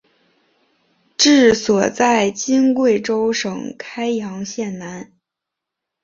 [1.15, 5.13] 治所在今贵州省开阳县南。